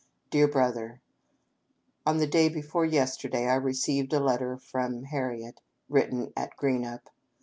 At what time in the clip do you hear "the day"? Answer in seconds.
2.17-2.49